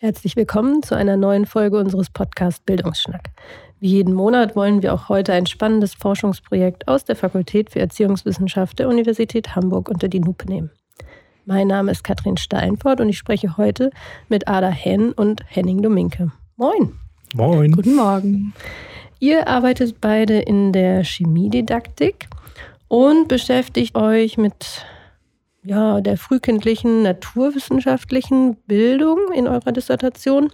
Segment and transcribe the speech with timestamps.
[0.00, 3.30] Herzlich willkommen zu einer neuen Folge unseres Podcasts Bildungsschnack.
[3.80, 8.78] Wie jeden Monat wollen wir auch heute ein spannendes Forschungsprojekt aus der Fakultät für Erziehungswissenschaft
[8.78, 10.70] der Universität Hamburg unter die Lupe nehmen.
[11.46, 13.90] Mein Name ist Katrin Steinfort und ich spreche heute
[14.28, 16.30] mit Ada Henn und Henning Dominke.
[16.56, 16.92] Moin.
[17.34, 17.72] Moin.
[17.72, 18.54] Guten Morgen.
[19.18, 22.28] Ihr arbeitet beide in der Chemiedidaktik
[22.88, 24.84] und beschäftigt euch mit
[25.62, 30.50] ja, der frühkindlichen naturwissenschaftlichen Bildung in eurer Dissertation.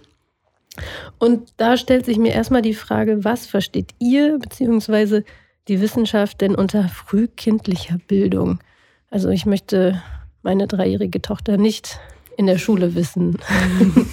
[1.19, 5.21] Und da stellt sich mir erstmal die Frage, was versteht ihr bzw.
[5.69, 8.59] die Wissenschaft denn unter frühkindlicher Bildung?
[9.09, 10.01] Also ich möchte
[10.43, 11.99] meine dreijährige Tochter nicht
[12.37, 13.37] in der Schule wissen.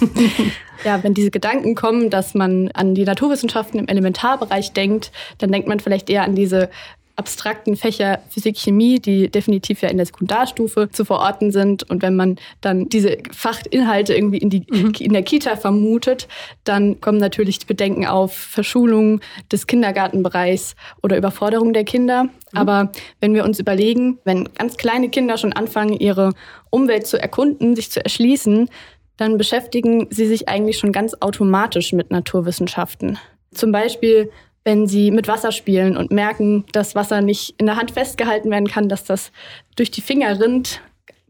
[0.85, 5.67] ja, wenn diese Gedanken kommen, dass man an die Naturwissenschaften im Elementarbereich denkt, dann denkt
[5.67, 6.69] man vielleicht eher an diese
[7.15, 11.87] abstrakten Fächer Physik, Chemie, die definitiv ja in der Sekundarstufe zu verorten sind.
[11.89, 14.93] Und wenn man dann diese Fachinhalte irgendwie in, die, mhm.
[14.99, 16.27] in der Kita vermutet,
[16.63, 22.23] dann kommen natürlich die Bedenken auf Verschulung des Kindergartenbereichs oder Überforderung der Kinder.
[22.23, 22.29] Mhm.
[22.53, 26.33] Aber wenn wir uns überlegen, wenn ganz kleine Kinder schon anfangen, ihre
[26.71, 28.69] Umwelt zu erkunden, sich zu erschließen,
[29.17, 33.19] dann beschäftigen sie sich eigentlich schon ganz automatisch mit Naturwissenschaften.
[33.53, 34.31] Zum Beispiel
[34.63, 38.67] wenn sie mit Wasser spielen und merken, dass Wasser nicht in der Hand festgehalten werden
[38.67, 39.31] kann, dass das
[39.75, 40.81] durch die Finger rinnt,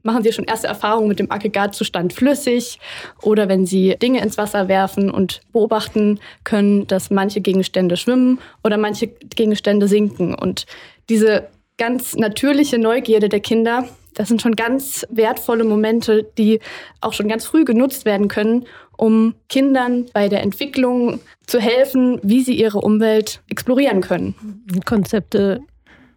[0.03, 2.79] machen sie schon erste Erfahrungen mit dem Aggregatzustand flüssig.
[3.21, 8.77] Oder wenn sie Dinge ins Wasser werfen und beobachten können, dass manche Gegenstände schwimmen oder
[8.77, 10.35] manche Gegenstände sinken.
[10.35, 10.65] Und
[11.09, 11.47] diese
[11.77, 16.59] ganz natürliche Neugierde der Kinder, das sind schon ganz wertvolle Momente, die
[17.01, 18.65] auch schon ganz früh genutzt werden können,
[18.97, 24.63] um Kindern bei der Entwicklung zu helfen, wie sie ihre Umwelt explorieren können.
[24.85, 25.61] Konzepte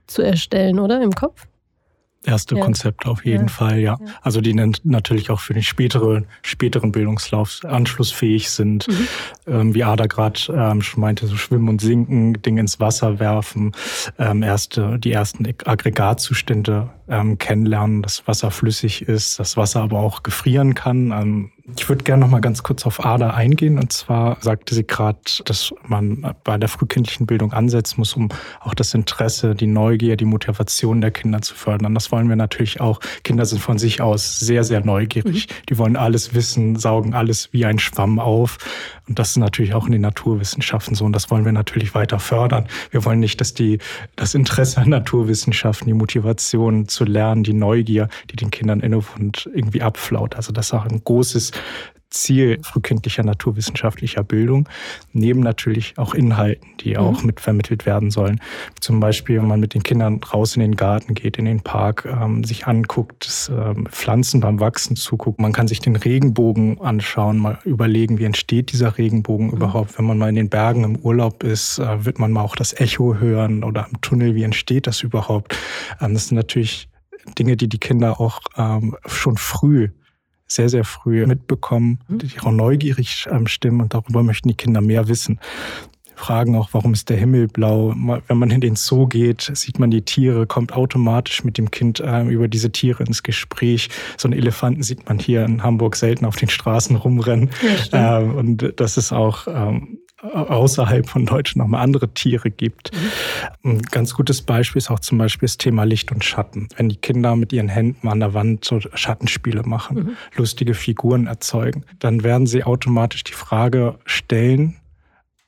[0.06, 1.46] zu erstellen, oder im Kopf?
[2.24, 2.64] Erste ja.
[2.64, 3.52] Konzepte auf jeden ja.
[3.52, 3.98] Fall, ja.
[4.00, 4.06] ja.
[4.22, 8.88] Also die natürlich auch für den späteren, späteren Bildungslauf anschlussfähig sind.
[8.88, 9.08] Mhm.
[9.46, 13.72] Ähm, wie Ada gerade ähm, schon meinte, so schwimmen und sinken, Dinge ins Wasser werfen,
[14.18, 20.22] ähm, erste, die ersten Aggregatzustände ähm, kennenlernen, dass Wasser flüssig ist, dass Wasser aber auch
[20.22, 21.50] gefrieren kann.
[21.74, 23.76] Ich würde gerne noch mal ganz kurz auf Ada eingehen.
[23.78, 28.28] Und zwar sagte sie gerade, dass man bei der frühkindlichen Bildung ansetzen muss, um
[28.60, 31.92] auch das Interesse, die Neugier, die Motivation der Kinder zu fördern.
[31.94, 33.00] Das wollen wir natürlich auch.
[33.24, 35.48] Kinder sind von sich aus sehr, sehr neugierig.
[35.48, 35.52] Mhm.
[35.68, 38.58] Die wollen alles wissen, saugen alles wie ein Schwamm auf.
[39.08, 41.04] Und das ist natürlich auch in den Naturwissenschaften so.
[41.04, 42.66] Und das wollen wir natürlich weiter fördern.
[42.92, 43.78] Wir wollen nicht, dass die,
[44.14, 49.50] das Interesse an Naturwissenschaften, die Motivation zu lernen, die Neugier, die den Kindern inne und
[49.52, 50.36] irgendwie abflaut.
[50.36, 51.50] Also das ist auch ein großes
[52.10, 54.68] Ziel frühkindlicher naturwissenschaftlicher Bildung,
[55.12, 56.96] neben natürlich auch Inhalten, die mhm.
[56.98, 58.40] auch mit vermittelt werden sollen.
[58.80, 62.06] Zum Beispiel, wenn man mit den Kindern raus in den Garten geht, in den Park,
[62.06, 65.40] ähm, sich anguckt, das, ähm, Pflanzen beim Wachsen zuguckt.
[65.40, 69.54] Man kann sich den Regenbogen anschauen, mal überlegen, wie entsteht dieser Regenbogen mhm.
[69.54, 69.98] überhaupt.
[69.98, 72.78] Wenn man mal in den Bergen im Urlaub ist, äh, wird man mal auch das
[72.78, 75.56] Echo hören oder im Tunnel, wie entsteht das überhaupt.
[76.00, 76.88] Ähm, das sind natürlich
[77.38, 79.88] Dinge, die die Kinder auch ähm, schon früh
[80.46, 82.18] sehr, sehr früh mitbekommen, mhm.
[82.18, 85.40] die auch neugierig ähm, stimmen und darüber möchten die Kinder mehr wissen.
[86.16, 87.94] Fragen auch, warum ist der Himmel blau?
[88.26, 92.00] Wenn man in den Zoo geht, sieht man die Tiere, kommt automatisch mit dem Kind
[92.00, 93.90] äh, über diese Tiere ins Gespräch.
[94.16, 97.50] So einen Elefanten sieht man hier in Hamburg selten auf den Straßen rumrennen.
[97.92, 99.98] Ja, ähm, und das ist auch ähm,
[100.32, 102.90] außerhalb von Deutschland nochmal andere Tiere gibt.
[103.62, 103.70] Mhm.
[103.70, 106.68] Ein ganz gutes Beispiel ist auch zum Beispiel das Thema Licht und Schatten.
[106.76, 110.16] Wenn die Kinder mit ihren Händen an der Wand so Schattenspiele machen, mhm.
[110.36, 114.76] lustige Figuren erzeugen, dann werden sie automatisch die Frage stellen,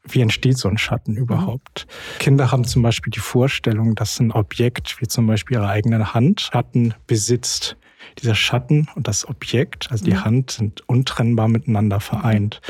[0.05, 1.19] wie entsteht so ein Schatten mhm.
[1.19, 1.87] überhaupt?
[1.87, 2.19] Mhm.
[2.19, 6.41] Kinder haben zum Beispiel die Vorstellung, dass ein Objekt, wie zum Beispiel ihre eigene Hand,
[6.41, 7.77] Schatten besitzt
[8.21, 10.25] dieser Schatten und das Objekt, also die mhm.
[10.25, 12.61] Hand, sind untrennbar miteinander vereint.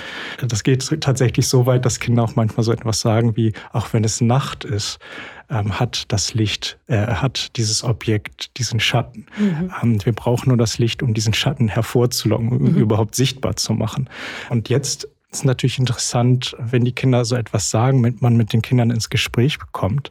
[0.46, 4.04] Das geht tatsächlich so weit, dass Kinder auch manchmal so etwas sagen wie, auch wenn
[4.04, 4.98] es Nacht ist,
[5.50, 9.26] ähm, hat das Licht, äh, hat dieses Objekt diesen Schatten.
[9.38, 9.72] Mhm.
[9.82, 12.78] Ähm, wir brauchen nur das Licht, um diesen Schatten hervorzulocken, um mhm.
[12.78, 14.10] überhaupt sichtbar zu machen.
[14.50, 18.62] Und jetzt ist natürlich interessant, wenn die Kinder so etwas sagen, wenn man mit den
[18.62, 20.10] Kindern ins Gespräch bekommt.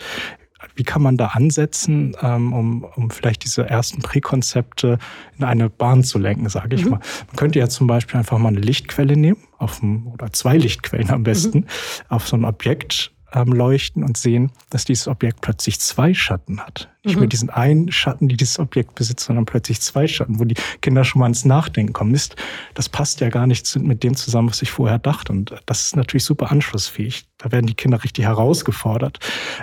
[0.76, 4.98] Wie kann man da ansetzen, ähm, um, um vielleicht diese ersten Präkonzepte
[5.38, 6.92] in eine Bahn zu lenken, sage ich mhm.
[6.92, 7.00] mal?
[7.28, 11.10] Man könnte ja zum Beispiel einfach mal eine Lichtquelle nehmen, auf ein, oder zwei Lichtquellen
[11.10, 11.66] am besten, mhm.
[12.10, 16.90] auf so ein Objekt ähm, leuchten und sehen, dass dieses Objekt plötzlich zwei Schatten hat.
[17.04, 17.22] Nicht mhm.
[17.22, 21.04] mehr diesen einen Schatten, die dieses Objekt besitzt, sondern plötzlich zwei Schatten, wo die Kinder
[21.04, 22.12] schon mal ins Nachdenken kommen.
[22.12, 22.36] Mist,
[22.74, 25.32] das passt ja gar nicht mit dem zusammen, was ich vorher dachte.
[25.32, 27.27] Und das ist natürlich super anschlussfähig.
[27.38, 29.20] Da werden die Kinder richtig herausgefordert.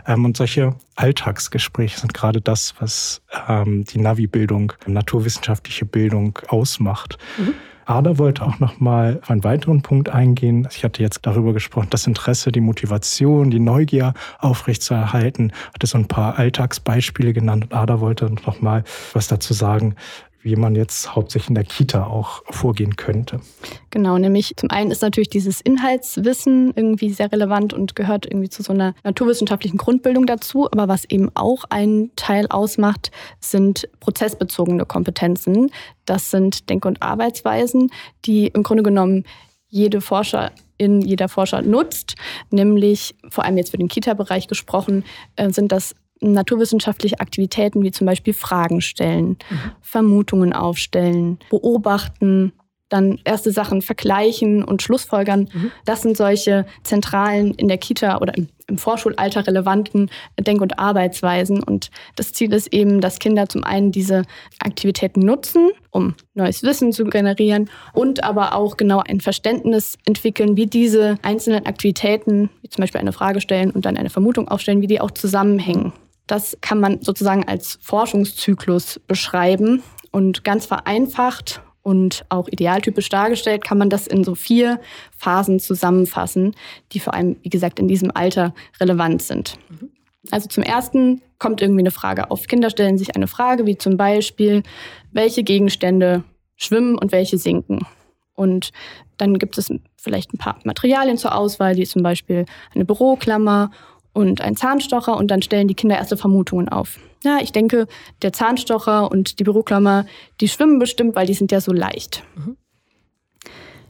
[0.07, 7.19] Ähm, und solche Alltagsgespräche sind gerade das, was ähm, die Navi-Bildung, naturwissenschaftliche Bildung ausmacht.
[7.39, 7.55] Mhm.
[7.87, 10.67] Ada wollte auch noch mal auf einen weiteren Punkt eingehen.
[10.71, 15.53] Ich hatte jetzt darüber gesprochen, das Interesse, die Motivation, die Neugier aufrechtzuerhalten.
[15.75, 17.65] Hatte so ein paar Alltagsbeispiele genannt.
[17.65, 19.97] Und Ada wollte noch mal was dazu sagen,
[20.45, 23.41] wie man jetzt hauptsächlich in der Kita auch vorgehen könnte.
[23.91, 28.63] Genau, nämlich zum einen ist natürlich dieses Inhaltswissen irgendwie sehr relevant und gehört irgendwie zu
[28.63, 30.67] so einer naturwissenschaftlichen Grundbildung dazu.
[30.71, 33.11] Aber was eben auch einen Teil ausmacht,
[33.41, 35.71] sind prozessbezogene Kompetenzen.
[36.05, 37.91] Das sind Denk- und Arbeitsweisen,
[38.27, 39.25] die im Grunde genommen
[39.71, 42.17] jede Forscher in jeder Forscher nutzt,
[42.51, 45.05] nämlich vor allem jetzt für den Kita-Bereich gesprochen,
[45.37, 45.95] äh, sind das
[46.33, 49.73] naturwissenschaftliche Aktivitäten wie zum Beispiel Fragen stellen, mhm.
[49.81, 52.53] Vermutungen aufstellen, beobachten,
[52.95, 55.49] dann erste Sachen vergleichen und Schlussfolgern.
[55.53, 55.73] Mhm.
[55.85, 61.63] Das sind solche zentralen in der Kita oder im, im Vorschulalter relevanten Denk- und Arbeitsweisen.
[61.63, 64.23] Und das Ziel ist eben, dass Kinder zum einen diese
[64.61, 70.67] Aktivitäten nutzen, um neues Wissen zu generieren und aber auch genau ein Verständnis entwickeln, wie
[70.67, 74.87] diese einzelnen Aktivitäten, wie zum Beispiel eine Frage stellen und dann eine Vermutung aufstellen, wie
[74.87, 75.93] die auch zusammenhängen.
[76.27, 83.77] Das kann man sozusagen als Forschungszyklus beschreiben und ganz vereinfacht und auch idealtypisch dargestellt kann
[83.77, 84.81] man das in so vier
[85.19, 86.55] Phasen zusammenfassen,
[86.93, 89.59] die vor allem, wie gesagt, in diesem Alter relevant sind.
[90.31, 92.47] Also zum ersten kommt irgendwie eine Frage auf.
[92.47, 94.63] Kinder stellen sich eine Frage wie zum Beispiel,
[95.13, 96.25] welche Gegenstände
[96.57, 97.81] schwimmen und welche sinken.
[98.35, 98.71] Und
[99.19, 103.71] dann gibt es vielleicht ein paar Materialien zur Auswahl, wie zum Beispiel eine Büroklammer
[104.15, 106.99] und ein Zahnstocher und dann stellen die Kinder erste Vermutungen auf.
[107.23, 107.87] Ja, ich denke,
[108.23, 110.07] der Zahnstocher und die Büroklammer,
[110.41, 112.23] die schwimmen bestimmt, weil die sind ja so leicht.
[112.37, 112.57] Mhm.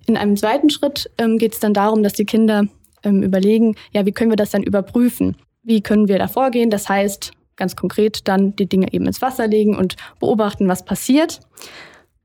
[0.06, 2.64] In einem zweiten Schritt ähm, geht es dann darum, dass die Kinder
[3.02, 5.36] ähm, überlegen, ja, wie können wir das dann überprüfen?
[5.62, 6.70] Wie können wir da vorgehen?
[6.70, 11.40] Das heißt, ganz konkret dann die Dinge eben ins Wasser legen und beobachten, was passiert.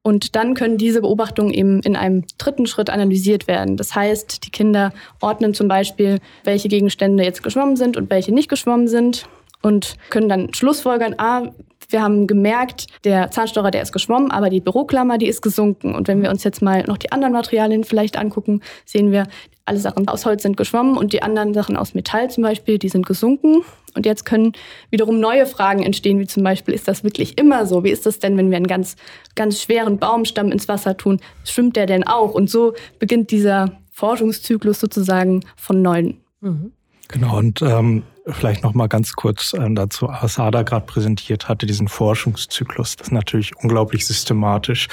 [0.02, 3.76] Und dann können diese Beobachtungen eben in einem dritten Schritt analysiert werden.
[3.76, 8.50] Das heißt, die Kinder ordnen zum Beispiel, welche Gegenstände jetzt geschwommen sind und welche nicht
[8.50, 9.28] geschwommen sind
[9.62, 11.52] und können dann schlussfolgern, ah,
[11.90, 15.96] wir haben gemerkt, der Zahnstocher, der ist geschwommen, aber die Büroklammer, die ist gesunken.
[15.96, 19.28] Und wenn wir uns jetzt mal noch die anderen Materialien vielleicht angucken, sehen wir,
[19.66, 22.90] alle Sachen aus Holz sind geschwommen und die anderen Sachen aus Metall zum Beispiel, die
[22.90, 23.64] sind gesunken.
[23.96, 24.54] Und jetzt können
[24.90, 27.84] wiederum neue Fragen entstehen, wie zum Beispiel, ist das wirklich immer so?
[27.84, 28.96] Wie ist das denn, wenn wir einen ganz,
[29.36, 31.20] ganz schweren Baumstamm ins Wasser tun?
[31.44, 32.34] Schwimmt der denn auch?
[32.34, 36.18] Und so beginnt dieser Forschungszyklus sozusagen von neuem.
[36.42, 36.72] Mhm.
[37.08, 38.04] Genau, und ähm,
[38.34, 42.96] vielleicht noch mal ganz kurz ähm, dazu, was Ada gerade präsentiert hatte, diesen Forschungszyklus.
[42.96, 44.88] Das ist natürlich unglaublich systematisch.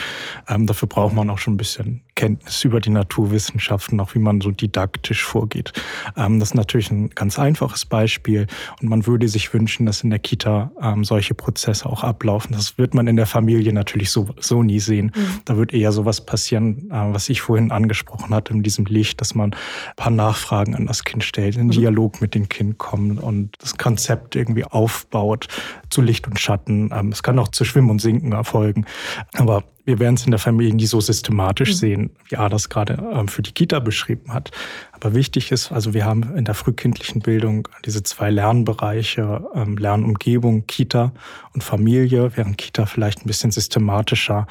[0.48, 4.40] Ähm, dafür braucht man auch schon ein bisschen Kenntnis über die Naturwissenschaften, auch wie man
[4.40, 5.72] so didaktisch vorgeht.
[6.16, 8.48] Ähm, das ist natürlich ein ganz einfaches Beispiel
[8.82, 12.52] und man würde sich wünschen, dass in der Kita ähm, solche Prozesse auch ablaufen.
[12.52, 15.12] Das wird man in der Familie natürlich so, so nie sehen.
[15.14, 15.40] Mhm.
[15.44, 19.34] Da wird eher sowas passieren, äh, was ich vorhin angesprochen hatte, in diesem Licht, dass
[19.34, 21.72] man ein paar Nachfragen an das Kind stellt, in mhm.
[21.72, 25.48] Dialog mit dem Kind kommt und das Konzept irgendwie aufbaut
[25.90, 26.90] zu Licht und Schatten.
[26.92, 28.86] Ähm, es kann auch zu Schwimmen und Sinken erfolgen.
[29.34, 31.74] Aber wir werden es in der Familie nie so systematisch mhm.
[31.74, 34.50] sehen, wie A das gerade ähm, für die Kita beschrieben hat.
[34.92, 40.66] Aber wichtig ist, also wir haben in der frühkindlichen Bildung diese zwei Lernbereiche, ähm, Lernumgebung,
[40.66, 41.12] Kita
[41.54, 44.46] und Familie, während Kita vielleicht ein bisschen systematischer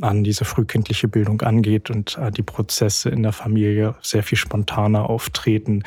[0.00, 5.10] an diese frühkindliche Bildung angeht und äh, die Prozesse in der Familie sehr viel spontaner
[5.10, 5.82] auftreten,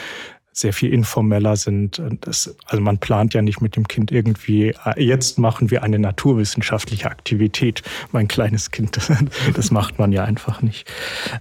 [0.62, 2.02] sehr viel informeller sind.
[2.22, 6.00] Das, also man plant ja nicht mit dem Kind irgendwie, äh, jetzt machen wir eine
[6.00, 9.00] naturwissenschaftliche Aktivität, mein kleines Kind.
[9.54, 10.90] Das macht man ja einfach nicht.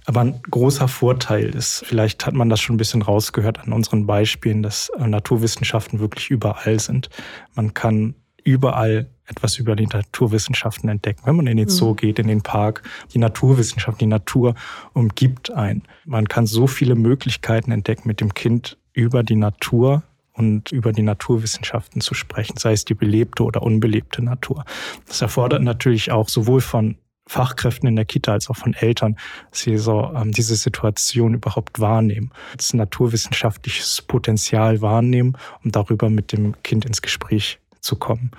[0.05, 4.05] Aber ein großer Vorteil ist, vielleicht hat man das schon ein bisschen rausgehört an unseren
[4.05, 7.09] Beispielen, dass äh, Naturwissenschaften wirklich überall sind.
[7.53, 11.21] Man kann überall etwas über die Naturwissenschaften entdecken.
[11.25, 11.95] Wenn man in den Zoo mhm.
[11.95, 14.55] geht, in den Park, die Naturwissenschaft, die Natur
[14.93, 15.83] umgibt einen.
[16.05, 21.01] Man kann so viele Möglichkeiten entdecken, mit dem Kind über die Natur und über die
[21.01, 24.65] Naturwissenschaften zu sprechen, sei es die belebte oder unbelebte Natur.
[25.07, 29.17] Das erfordert natürlich auch sowohl von Fachkräften in der Kita als auch von Eltern,
[29.51, 36.33] dass sie so ähm, diese Situation überhaupt wahrnehmen, das naturwissenschaftliches Potenzial wahrnehmen, um darüber mit
[36.33, 38.31] dem Kind ins Gespräch zu kommen.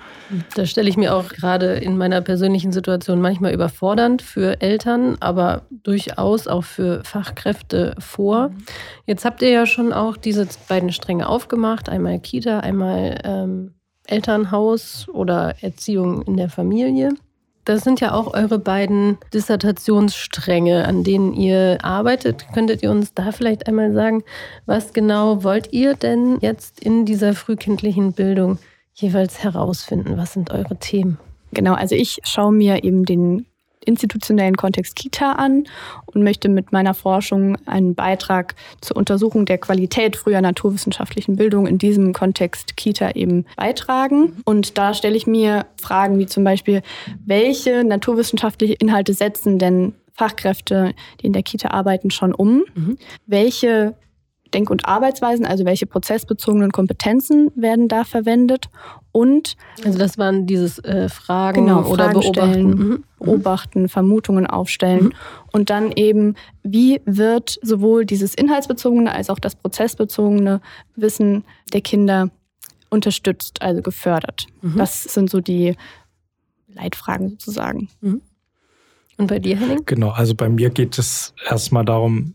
[0.55, 5.63] Da stelle ich mir auch gerade in meiner persönlichen Situation manchmal überfordernd für Eltern, aber
[5.69, 8.51] durchaus auch für Fachkräfte vor.
[9.05, 13.73] Jetzt habt ihr ja schon auch diese beiden Stränge aufgemacht, einmal Kita, einmal ähm,
[14.07, 17.09] Elternhaus oder Erziehung in der Familie.
[17.65, 22.45] Das sind ja auch eure beiden Dissertationsstränge, an denen ihr arbeitet.
[22.53, 24.23] Könntet ihr uns da vielleicht einmal sagen,
[24.65, 28.57] was genau wollt ihr denn jetzt in dieser frühkindlichen Bildung
[28.93, 30.17] jeweils herausfinden?
[30.17, 31.19] Was sind eure Themen?
[31.51, 33.45] Genau, also ich schaue mir eben den
[33.85, 35.65] institutionellen Kontext Kita an
[36.05, 41.77] und möchte mit meiner Forschung einen Beitrag zur Untersuchung der Qualität früher naturwissenschaftlichen Bildung in
[41.77, 44.41] diesem Kontext Kita eben beitragen.
[44.45, 46.81] Und da stelle ich mir Fragen wie zum Beispiel,
[47.25, 52.63] welche naturwissenschaftliche Inhalte setzen denn Fachkräfte, die in der Kita arbeiten, schon um?
[52.75, 52.97] Mhm.
[53.25, 53.95] Welche
[54.53, 58.69] Denk- und Arbeitsweisen, also welche prozessbezogenen Kompetenzen werden da verwendet
[59.11, 62.87] und also das waren dieses äh, Fragen genau, oder Fragen beobachten, stellen, mhm.
[62.87, 63.03] mhm.
[63.19, 65.13] beobachten, Vermutungen aufstellen mhm.
[65.51, 70.61] und dann eben wie wird sowohl dieses inhaltsbezogene als auch das prozessbezogene
[70.95, 71.43] Wissen
[71.73, 72.29] der Kinder
[72.89, 74.47] unterstützt, also gefördert.
[74.61, 74.77] Mhm.
[74.77, 75.75] Das sind so die
[76.67, 77.89] Leitfragen sozusagen.
[78.01, 78.21] Mhm.
[79.17, 79.83] Und bei dir, Henning?
[79.85, 82.33] Genau, also bei mir geht es erstmal darum,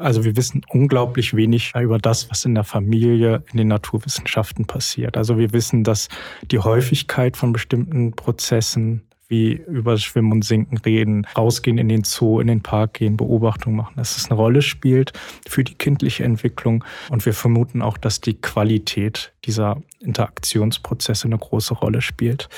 [0.00, 5.16] also wir wissen unglaublich wenig über das, was in der Familie, in den Naturwissenschaften passiert.
[5.16, 6.08] Also wir wissen, dass
[6.50, 12.40] die Häufigkeit von bestimmten Prozessen wie über Schwimmen und Sinken reden, rausgehen in den Zoo,
[12.40, 15.12] in den Park gehen, Beobachtungen machen, dass es eine Rolle spielt
[15.48, 16.84] für die kindliche Entwicklung.
[17.10, 22.48] Und wir vermuten auch, dass die Qualität dieser Interaktionsprozesse eine große Rolle spielt.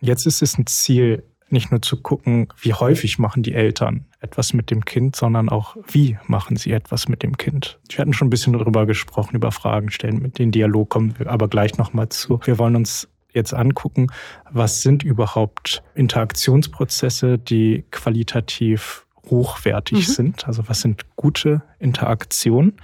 [0.00, 4.52] Jetzt ist es ein Ziel, nicht nur zu gucken, wie häufig machen die Eltern etwas
[4.52, 7.78] mit dem Kind, sondern auch, wie machen sie etwas mit dem Kind.
[7.88, 11.30] Wir hatten schon ein bisschen darüber gesprochen, über Fragen stellen, mit dem Dialog kommen wir
[11.30, 12.40] aber gleich nochmal zu.
[12.44, 14.08] Wir wollen uns jetzt angucken,
[14.50, 20.12] was sind überhaupt Interaktionsprozesse, die qualitativ hochwertig mhm.
[20.12, 20.46] sind.
[20.46, 22.74] Also was sind gute Interaktionen?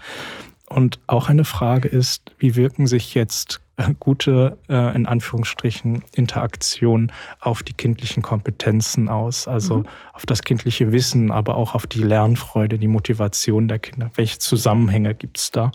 [0.69, 3.61] Und auch eine Frage ist, wie wirken sich jetzt
[4.01, 9.87] gute, äh, in Anführungsstrichen, Interaktion auf die kindlichen Kompetenzen aus, also mhm.
[10.13, 14.11] auf das kindliche Wissen, aber auch auf die Lernfreude, die Motivation der Kinder.
[14.15, 15.73] Welche Zusammenhänge gibt es da?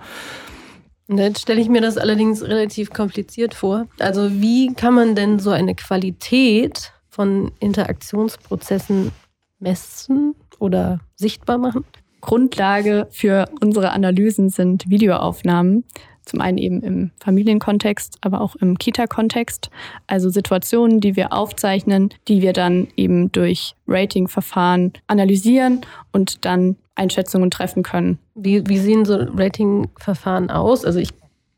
[1.08, 3.86] Jetzt stelle ich mir das allerdings relativ kompliziert vor.
[4.00, 9.12] Also wie kann man denn so eine Qualität von Interaktionsprozessen
[9.60, 11.84] messen oder sichtbar machen?
[12.22, 15.84] Grundlage für unsere Analysen sind Videoaufnahmen.
[16.26, 19.70] Zum einen eben im Familienkontext, aber auch im Kita-Kontext.
[20.08, 27.50] Also Situationen, die wir aufzeichnen, die wir dann eben durch Ratingverfahren analysieren und dann Einschätzungen
[27.50, 28.20] treffen können.
[28.36, 30.86] Wie, wie sehen so Ratingverfahren aus?
[30.86, 31.10] Also ich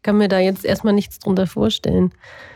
[0.04, 2.12] kann mir da jetzt erstmal nichts drunter vorstellen.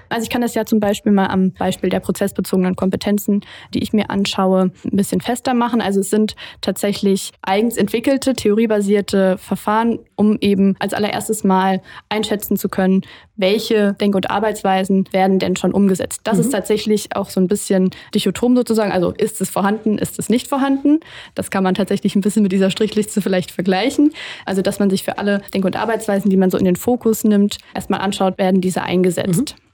[0.09, 3.41] Also ich kann das ja zum Beispiel mal am Beispiel der prozessbezogenen Kompetenzen,
[3.73, 5.81] die ich mir anschaue, ein bisschen fester machen.
[5.81, 12.69] Also es sind tatsächlich eigens entwickelte, theoriebasierte Verfahren, um eben als allererstes mal einschätzen zu
[12.69, 13.01] können,
[13.37, 16.21] welche Denk- und Arbeitsweisen werden denn schon umgesetzt.
[16.23, 16.41] Das mhm.
[16.41, 18.91] ist tatsächlich auch so ein bisschen dichotom sozusagen.
[18.91, 20.99] Also ist es vorhanden, ist es nicht vorhanden.
[21.35, 24.11] Das kann man tatsächlich ein bisschen mit dieser Strichliste vielleicht vergleichen.
[24.45, 27.23] Also dass man sich für alle Denk- und Arbeitsweisen, die man so in den Fokus
[27.23, 29.55] nimmt, erstmal anschaut, werden diese eingesetzt.
[29.57, 29.66] Mhm.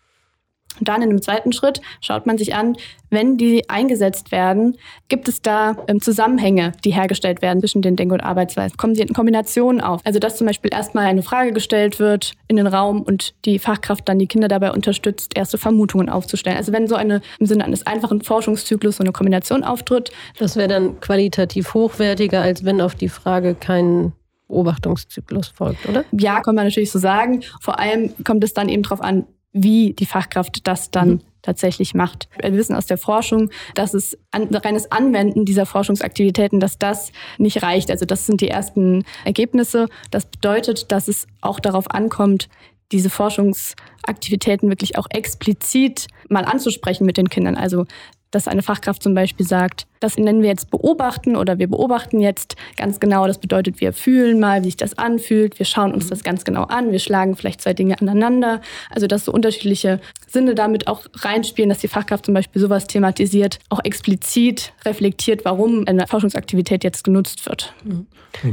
[0.80, 2.76] Und dann in einem zweiten Schritt schaut man sich an,
[3.10, 4.78] wenn die eingesetzt werden,
[5.08, 8.76] gibt es da ähm, Zusammenhänge, die hergestellt werden zwischen den Denk- und Arbeitsweisen?
[8.78, 10.02] Kommen sie in Kombinationen auf?
[10.04, 14.10] Also dass zum Beispiel erstmal eine Frage gestellt wird in den Raum und die Fachkraft
[14.10, 16.58] dann die Kinder dabei unterstützt, erste Vermutungen aufzustellen.
[16.58, 20.12] Also wenn so eine im Sinne eines einfachen Forschungszyklus so eine Kombination auftritt.
[20.40, 24.14] Das wäre dann qualitativ hochwertiger, als wenn auf die Frage kein
[24.48, 26.06] Beobachtungszyklus folgt, oder?
[26.12, 27.42] Ja, kann man natürlich so sagen.
[27.62, 31.22] Vor allem kommt es dann eben darauf an, wie die Fachkraft das dann mhm.
[31.42, 32.28] tatsächlich macht.
[32.42, 37.64] Wir wissen aus der Forschung, dass es ein reines Anwenden dieser Forschungsaktivitäten, dass das nicht
[37.64, 37.92] reicht.
[37.92, 39.88] Also das sind die ersten Ergebnisse.
[40.12, 42.50] Das bedeutet, dass es auch darauf ankommt,
[42.92, 47.56] diese Forschungsaktivitäten wirklich auch explizit mal anzusprechen mit den Kindern.
[47.56, 47.86] Also
[48.34, 52.56] dass eine Fachkraft zum Beispiel sagt, das nennen wir jetzt beobachten oder wir beobachten jetzt
[52.78, 53.28] ganz genau.
[53.28, 55.60] Das bedeutet, wir fühlen mal, wie sich das anfühlt.
[55.60, 56.92] Wir schauen uns das ganz genau an.
[56.92, 58.62] Wir schlagen vielleicht zwei Dinge aneinander.
[58.90, 63.60] Also, dass so unterschiedliche Sinne damit auch reinspielen, dass die Fachkraft zum Beispiel sowas thematisiert,
[63.70, 67.74] auch explizit reflektiert, warum eine Forschungsaktivität jetzt genutzt wird.
[67.84, 68.08] Mhm.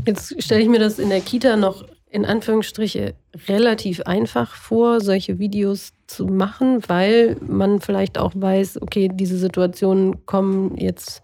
[0.06, 3.14] Jetzt stelle ich mir das in der Kita noch in Anführungsstriche
[3.48, 10.26] relativ einfach vor, solche Videos zu machen, weil man vielleicht auch weiß, okay, diese Situationen
[10.26, 11.22] kommen jetzt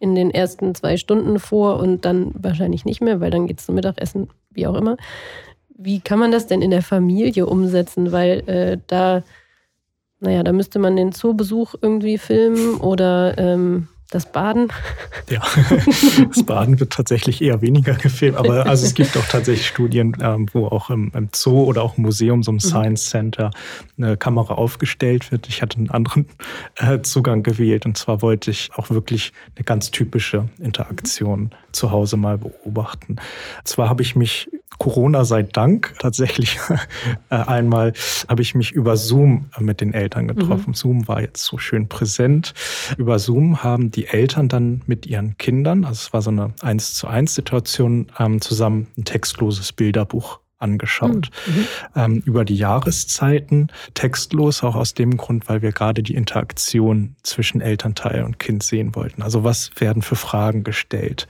[0.00, 3.66] in den ersten zwei Stunden vor und dann wahrscheinlich nicht mehr, weil dann geht es
[3.66, 4.96] zum Mittagessen, wie auch immer.
[5.76, 8.12] Wie kann man das denn in der Familie umsetzen?
[8.12, 9.22] Weil äh, da
[10.20, 14.68] naja, da müsste man den Zoobesuch irgendwie filmen oder ähm, das Baden?
[15.30, 15.42] Ja,
[16.34, 20.48] das Baden wird tatsächlich eher weniger gefilmt, aber also es gibt auch tatsächlich Studien, ähm,
[20.54, 22.60] wo auch im, Zoo oder auch im Museum, so im mhm.
[22.60, 23.50] Science Center,
[23.98, 25.46] eine Kamera aufgestellt wird.
[25.48, 26.24] Ich hatte einen anderen
[26.76, 32.16] äh, Zugang gewählt und zwar wollte ich auch wirklich eine ganz typische Interaktion zu Hause
[32.16, 33.16] mal beobachten.
[33.64, 34.48] Zwar habe ich mich
[34.78, 36.58] Corona sei Dank tatsächlich
[37.30, 37.92] äh, einmal
[38.28, 40.70] habe ich mich über Zoom mit den Eltern getroffen.
[40.70, 40.74] Mhm.
[40.74, 42.54] Zoom war jetzt so schön präsent.
[42.96, 46.94] Über Zoom haben die Eltern dann mit ihren Kindern, also es war so eine eins
[46.94, 51.30] zu eins Situation, ähm, zusammen ein textloses Bilderbuch angeschaut.
[51.46, 51.54] Mhm.
[51.54, 51.66] mhm.
[51.94, 57.60] Ähm, über die Jahreszeiten textlos, auch aus dem Grund, weil wir gerade die Interaktion zwischen
[57.60, 59.22] Elternteil und Kind sehen wollten.
[59.22, 61.28] Also was werden für Fragen gestellt?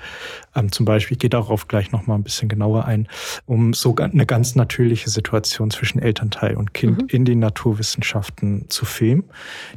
[0.55, 3.09] Ähm, zum Beispiel, ich gehe darauf gleich nochmal ein bisschen genauer ein,
[3.47, 7.09] um so eine ganz natürliche Situation zwischen Elternteil und Kind mhm.
[7.09, 9.25] in den Naturwissenschaften zu filmen.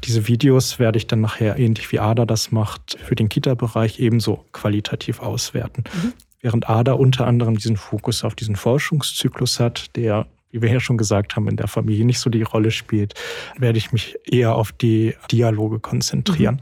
[0.03, 4.45] Diese Videos werde ich dann nachher, ähnlich wie Ada das macht, für den Kita-Bereich ebenso
[4.51, 5.83] qualitativ auswerten.
[5.93, 10.79] Mhm während ADA unter anderem diesen Fokus auf diesen Forschungszyklus hat, der, wie wir ja
[10.79, 13.13] schon gesagt haben, in der Familie nicht so die Rolle spielt,
[13.57, 16.61] werde ich mich eher auf die Dialoge konzentrieren.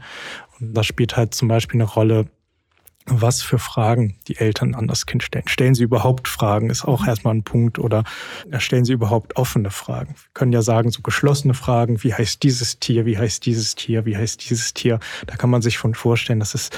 [0.58, 0.66] Mhm.
[0.66, 2.26] Und da spielt halt zum Beispiel eine Rolle,
[3.06, 5.48] was für Fragen die Eltern an das Kind stellen.
[5.48, 7.08] Stellen sie überhaupt Fragen, ist auch mhm.
[7.08, 7.78] erstmal ein Punkt.
[7.78, 8.04] Oder
[8.58, 10.14] stellen sie überhaupt offene Fragen.
[10.14, 14.04] Wir können ja sagen, so geschlossene Fragen, wie heißt dieses Tier, wie heißt dieses Tier,
[14.04, 15.00] wie heißt dieses Tier.
[15.26, 16.70] Da kann man sich schon vorstellen, dass es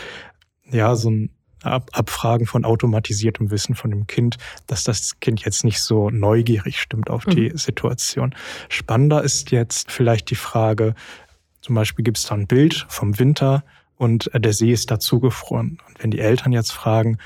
[0.71, 1.31] ja so ein
[1.62, 6.81] Ab Abfragen von automatisiertem Wissen von dem Kind, dass das Kind jetzt nicht so neugierig
[6.81, 7.57] stimmt auf die mhm.
[7.57, 8.35] Situation.
[8.69, 10.95] Spannender ist jetzt vielleicht die Frage,
[11.61, 13.62] zum Beispiel gibt es da ein Bild vom Winter
[13.97, 15.78] und der See ist da zugefroren.
[15.87, 17.19] Und wenn die Eltern jetzt fragen,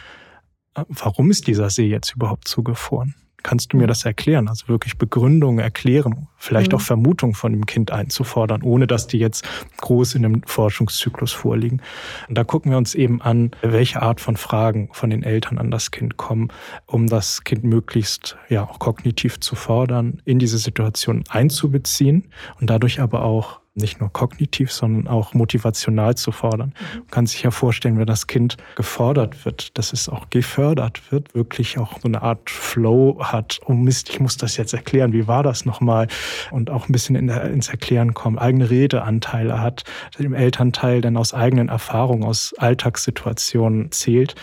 [0.75, 3.15] äh, warum ist dieser See jetzt überhaupt zugefroren?
[3.47, 4.49] Kannst du mir das erklären?
[4.49, 6.79] Also wirklich Begründungen, Erklärung, vielleicht mhm.
[6.79, 11.81] auch Vermutungen von dem Kind einzufordern, ohne dass die jetzt groß in einem Forschungszyklus vorliegen.
[12.29, 15.71] Und da gucken wir uns eben an, welche Art von Fragen von den Eltern an
[15.71, 16.49] das Kind kommen,
[16.87, 22.25] um das Kind möglichst ja auch kognitiv zu fordern, in diese Situation einzubeziehen
[22.61, 26.69] und dadurch aber auch nicht nur kognitiv, sondern auch motivational zu fordern.
[26.69, 26.99] Mhm.
[27.01, 31.35] Man kann sich ja vorstellen, wenn das Kind gefordert wird, dass es auch gefördert wird,
[31.35, 33.61] wirklich auch so eine Art Flow hat.
[33.67, 35.13] Oh Mist, ich muss das jetzt erklären.
[35.13, 36.09] Wie war das nochmal?
[36.51, 39.85] Und auch ein bisschen in der, ins Erklären kommen, eigene Redeanteile hat,
[40.19, 44.35] dem Elternteil dann aus eigenen Erfahrungen, aus Alltagssituationen zählt.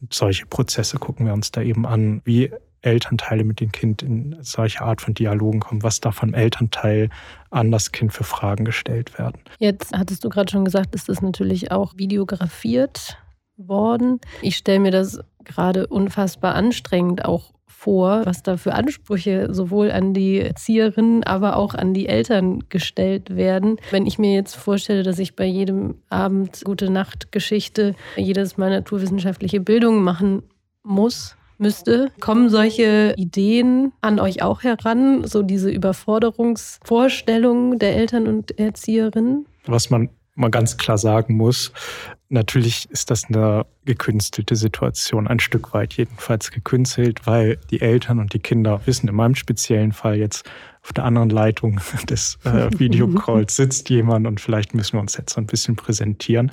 [0.00, 2.20] Und solche Prozesse gucken wir uns da eben an.
[2.24, 2.50] Wie
[2.82, 7.08] Elternteile mit dem Kind in solche Art von Dialogen kommen, was da vom Elternteil
[7.50, 9.40] an das Kind für Fragen gestellt werden.
[9.58, 13.18] Jetzt hattest du gerade schon gesagt, ist das natürlich auch videografiert
[13.56, 14.20] worden.
[14.40, 20.14] Ich stelle mir das gerade unfassbar anstrengend auch vor, was da für Ansprüche sowohl an
[20.14, 23.76] die Erzieherinnen, aber auch an die Eltern gestellt werden.
[23.90, 28.70] Wenn ich mir jetzt vorstelle, dass ich bei jedem Abend gute Nacht Geschichte jedes Mal
[28.70, 30.44] naturwissenschaftliche Bildung machen
[30.84, 32.10] muss, müsste.
[32.20, 39.46] Kommen solche Ideen an euch auch heran, so diese Überforderungsvorstellungen der Eltern und Erzieherinnen?
[39.66, 41.72] Was man mal ganz klar sagen muss,
[42.28, 48.32] natürlich ist das eine gekünstelte Situation, ein Stück weit jedenfalls gekünstelt, weil die Eltern und
[48.32, 50.48] die Kinder wissen, in meinem speziellen Fall jetzt
[50.82, 55.34] auf der anderen Leitung des äh, Videocalls sitzt jemand und vielleicht müssen wir uns jetzt
[55.34, 56.50] so ein bisschen präsentieren.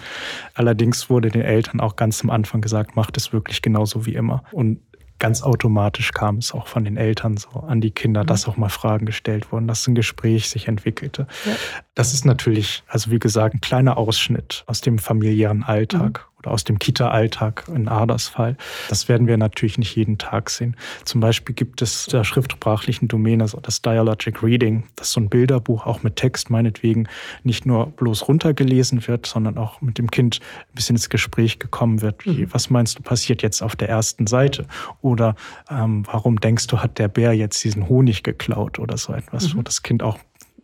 [0.54, 4.43] Allerdings wurde den Eltern auch ganz am Anfang gesagt, macht es wirklich genauso wie immer.
[4.52, 4.80] Und
[5.19, 8.27] ganz automatisch kam es auch von den Eltern so an die Kinder, mhm.
[8.27, 11.27] dass auch mal Fragen gestellt wurden, dass ein Gespräch sich entwickelte.
[11.45, 11.51] Ja.
[11.93, 16.28] Das ist natürlich, also wie gesagt, ein kleiner Ausschnitt aus dem familiären Alltag.
[16.39, 18.56] Oder aus dem Kita-Alltag in Aders Fall.
[18.88, 20.78] Das werden wir natürlich nicht jeden Tag sehen.
[21.04, 25.86] Zum Beispiel gibt es der schriftsprachlichen Domäne also das Dialogic Reading, das so ein Bilderbuch
[25.86, 27.08] auch mit Text meinetwegen
[27.43, 32.02] nicht nur bloß runtergelesen wird, sondern auch mit dem Kind ein bisschen ins Gespräch gekommen
[32.02, 32.25] wird.
[32.25, 32.54] Wie, mhm.
[32.54, 34.65] was meinst du passiert jetzt auf der ersten Seite?
[35.02, 35.36] Oder
[35.69, 39.58] ähm, warum denkst du, hat der Bär jetzt diesen Honig geklaut oder so etwas, mhm.
[39.58, 40.19] wo das Kind auch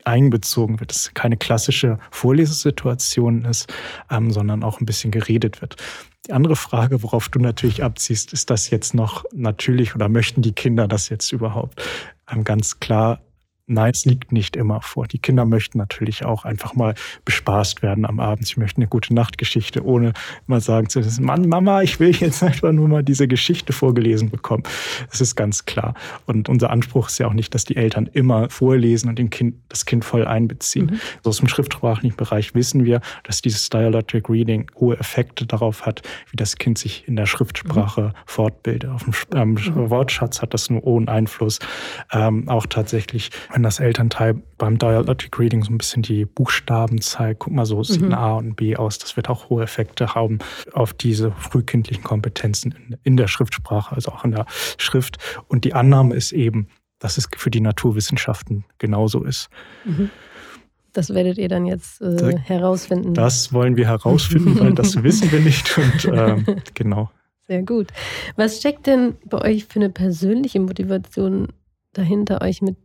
[0.05, 3.73] einbezogen wird, dass es keine klassische Vorlesesituation ist,
[4.09, 5.75] ähm, sondern auch ein bisschen geredet wird.
[6.27, 10.53] Die andere Frage, worauf du natürlich abziehst, ist das jetzt noch natürlich oder möchten die
[10.53, 11.81] Kinder das jetzt überhaupt?
[12.31, 13.19] Ähm, ganz klar
[13.67, 15.07] Nein, es liegt nicht immer vor.
[15.07, 16.93] Die Kinder möchten natürlich auch einfach mal
[17.25, 18.45] bespaßt werden am Abend.
[18.45, 20.13] Sie möchten eine gute Nachtgeschichte, ohne
[20.45, 24.29] mal sagen zu müssen, Mann, Mama, ich will jetzt einfach nur mal diese Geschichte vorgelesen
[24.29, 24.61] bekommen.
[25.09, 25.95] Das ist ganz klar.
[26.27, 29.55] Und unser Anspruch ist ja auch nicht, dass die Eltern immer vorlesen und den kind,
[29.69, 30.85] das Kind voll einbeziehen.
[30.85, 30.99] Mhm.
[31.23, 36.03] So aus dem schriftsprachlichen Bereich wissen wir, dass dieses Dialogic Reading hohe Effekte darauf hat,
[36.29, 38.13] wie das Kind sich in der Schriftsprache mhm.
[38.27, 38.91] fortbildet.
[38.91, 39.89] Auf dem ähm, mhm.
[39.89, 41.57] Wortschatz hat das einen hohen Einfluss.
[42.11, 47.39] Ähm, auch tatsächlich wenn das Elternteil beim Dialogic Reading so ein bisschen die Buchstaben zeigt,
[47.39, 48.13] guck mal, so sehen mhm.
[48.13, 48.99] A und B aus.
[48.99, 50.39] Das wird auch hohe Effekte haben
[50.73, 54.45] auf diese frühkindlichen Kompetenzen in, der Schriftsprache, also auch in der
[54.77, 55.19] Schrift.
[55.47, 56.67] Und die Annahme ist eben,
[56.99, 59.47] dass es für die Naturwissenschaften genauso ist.
[59.85, 60.09] Mhm.
[60.91, 63.13] Das werdet ihr dann jetzt äh, herausfinden.
[63.13, 65.77] Das wollen wir herausfinden, weil das wissen wir nicht.
[65.77, 67.09] Und ähm, genau.
[67.47, 67.87] Sehr gut.
[68.35, 71.47] Was steckt denn bei euch für eine persönliche Motivation
[71.93, 72.75] dahinter, euch mit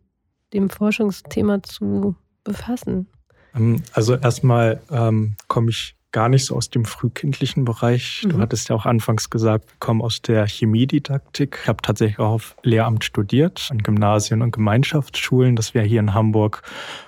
[0.52, 3.06] dem Forschungsthema zu befassen?
[3.54, 8.26] Ähm, also erstmal ähm, komme ich gar nicht so aus dem frühkindlichen Bereich.
[8.28, 8.40] Du mhm.
[8.40, 11.58] hattest ja auch anfangs gesagt, ich komme aus der Chemiedidaktik.
[11.62, 15.54] Ich habe tatsächlich auch auf Lehramt studiert, an Gymnasien und Gemeinschaftsschulen.
[15.56, 16.62] Das wäre hier in Hamburg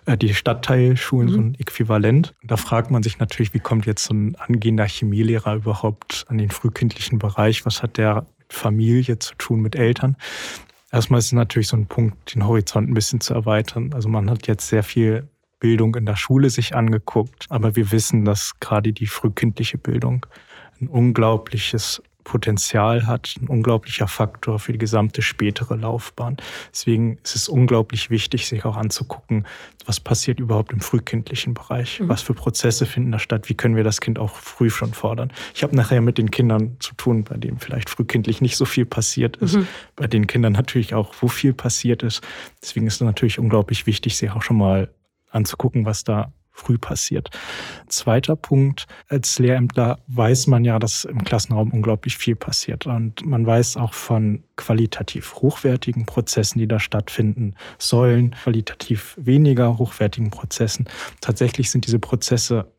[0.06, 1.32] äh, die Stadtteilschulen, mhm.
[1.32, 2.34] so ein Äquivalent.
[2.44, 6.50] da fragt man sich natürlich, wie kommt jetzt so ein angehender Chemielehrer überhaupt an den
[6.50, 7.66] frühkindlichen Bereich?
[7.66, 10.16] Was hat der mit Familie zu tun, mit Eltern?
[10.92, 13.92] Erstmal ist es natürlich so ein Punkt, den Horizont ein bisschen zu erweitern.
[13.94, 15.26] Also man hat jetzt sehr viel
[15.58, 17.46] Bildung in der Schule sich angeguckt.
[17.48, 20.26] Aber wir wissen, dass gerade die frühkindliche Bildung
[20.80, 26.36] ein unglaubliches Potenzial hat, ein unglaublicher Faktor für die gesamte spätere Laufbahn.
[26.70, 29.46] Deswegen ist es unglaublich wichtig, sich auch anzugucken,
[29.86, 32.08] was passiert überhaupt im frühkindlichen Bereich, mhm.
[32.08, 35.32] was für Prozesse finden da statt, wie können wir das Kind auch früh schon fordern.
[35.54, 38.86] Ich habe nachher mit den Kindern zu tun, bei denen vielleicht frühkindlich nicht so viel
[38.86, 39.66] passiert ist, mhm.
[39.96, 42.22] bei den Kindern natürlich auch, wo viel passiert ist.
[42.62, 44.88] Deswegen ist es natürlich unglaublich wichtig, sich auch schon mal
[45.30, 47.30] anzugucken, was da früh passiert.
[47.88, 52.86] Zweiter Punkt, als Lehrämtler weiß man ja, dass im Klassenraum unglaublich viel passiert.
[52.86, 60.30] Und man weiß auch von qualitativ hochwertigen Prozessen, die da stattfinden sollen, qualitativ weniger hochwertigen
[60.30, 60.88] Prozessen.
[61.20, 62.72] Tatsächlich sind diese Prozesse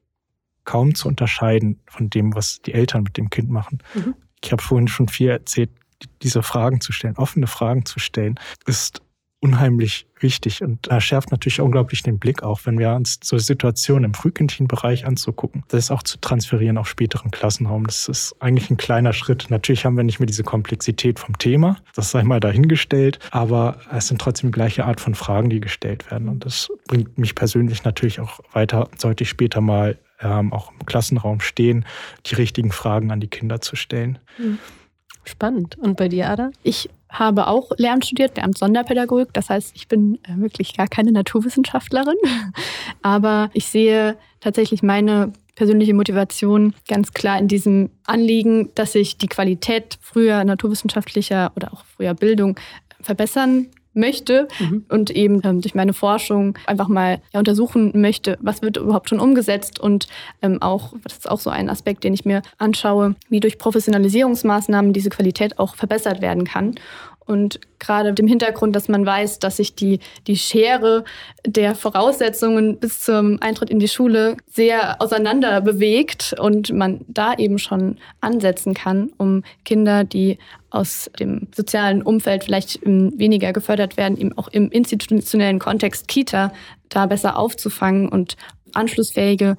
[0.66, 3.80] kaum zu unterscheiden von dem, was die Eltern mit dem Kind machen.
[3.94, 4.16] Mhm.
[4.44, 5.72] Ich habe vorhin schon viel erzählt,
[6.22, 9.02] diese Fragen zu stellen, offene Fragen zu stellen, ist
[9.44, 14.06] unheimlich wichtig und da schärft natürlich unglaublich den Blick auch, wenn wir uns so Situationen
[14.06, 15.64] im frühkindlichen Bereich anzugucken.
[15.68, 17.86] Das ist auch zu transferieren auf späteren Klassenraum.
[17.86, 19.48] Das ist eigentlich ein kleiner Schritt.
[19.50, 24.08] Natürlich haben wir nicht mehr diese Komplexität vom Thema, das sei mal dahingestellt, aber es
[24.08, 27.84] sind trotzdem die gleiche Art von Fragen, die gestellt werden und das bringt mich persönlich
[27.84, 31.86] natürlich auch weiter, sollte ich später mal ähm, auch im Klassenraum stehen,
[32.28, 34.20] die richtigen Fragen an die Kinder zu stellen.
[34.38, 34.58] Hm.
[35.26, 35.78] Spannend.
[35.78, 36.52] Und bei dir, Ada?
[36.64, 39.30] Ich habe auch Lehramt studiert, Lehramt Sonderpädagogik.
[39.34, 42.18] Das heißt, ich bin äh, wirklich gar keine Naturwissenschaftlerin.
[43.02, 49.28] Aber ich sehe tatsächlich meine persönliche Motivation ganz klar in diesem Anliegen, dass ich die
[49.28, 52.60] Qualität früher naturwissenschaftlicher oder auch früher Bildung
[53.00, 54.86] verbessern möchte mhm.
[54.90, 59.20] und eben ähm, durch meine Forschung einfach mal ja, untersuchen möchte, was wird überhaupt schon
[59.20, 60.08] umgesetzt und
[60.42, 64.94] ähm, auch, das ist auch so ein Aspekt, den ich mir anschaue, wie durch Professionalisierungsmaßnahmen
[64.94, 66.76] diese Qualität auch verbessert werden kann.
[67.26, 71.04] Und gerade mit dem Hintergrund, dass man weiß, dass sich die, die Schere
[71.46, 77.60] der Voraussetzungen bis zum Eintritt in die Schule sehr auseinander bewegt und man da eben
[77.60, 80.38] schon ansetzen kann, um Kinder, die
[80.70, 86.52] aus dem sozialen Umfeld vielleicht weniger gefördert werden, eben auch im institutionellen Kontext Kita
[86.90, 88.36] da besser aufzufangen und
[88.74, 89.56] anschlussfähige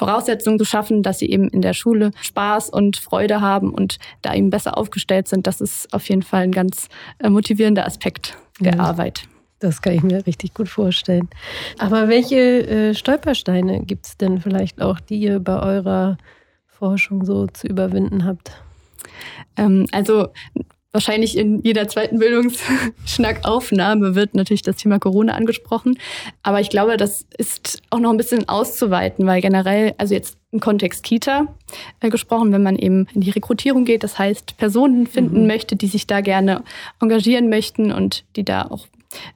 [0.00, 4.34] Voraussetzungen zu schaffen, dass sie eben in der Schule Spaß und Freude haben und da
[4.34, 5.46] eben besser aufgestellt sind.
[5.46, 9.28] Das ist auf jeden Fall ein ganz äh, motivierender Aspekt der ja, Arbeit.
[9.58, 11.28] Das kann ich mir richtig gut vorstellen.
[11.78, 16.16] Aber welche äh, Stolpersteine gibt es denn vielleicht auch, die ihr bei eurer
[16.66, 18.52] Forschung so zu überwinden habt?
[19.58, 20.28] Ähm, also
[20.92, 25.98] wahrscheinlich in jeder zweiten Bildungsschnackaufnahme wird natürlich das Thema Corona angesprochen.
[26.42, 30.58] Aber ich glaube, das ist auch noch ein bisschen auszuweiten, weil generell, also jetzt im
[30.60, 31.46] Kontext Kita
[32.00, 35.46] äh, gesprochen, wenn man eben in die Rekrutierung geht, das heißt Personen finden mhm.
[35.46, 36.64] möchte, die sich da gerne
[37.00, 38.86] engagieren möchten und die da auch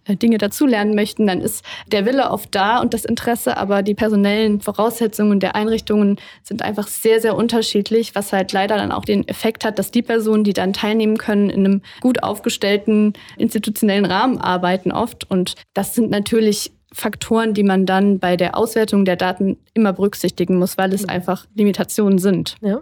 [0.09, 4.61] Dinge dazulernen möchten, dann ist der Wille oft da und das Interesse, aber die personellen
[4.61, 9.65] Voraussetzungen der Einrichtungen sind einfach sehr, sehr unterschiedlich, was halt leider dann auch den Effekt
[9.65, 14.93] hat, dass die Personen, die dann teilnehmen können, in einem gut aufgestellten institutionellen Rahmen arbeiten
[14.93, 15.29] oft.
[15.31, 20.59] Und das sind natürlich Faktoren, die man dann bei der Auswertung der Daten immer berücksichtigen
[20.59, 22.57] muss, weil es einfach Limitationen sind.
[22.61, 22.81] Ja.